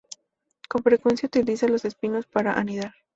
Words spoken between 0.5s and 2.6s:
Con frecuencia utilizan los espinos para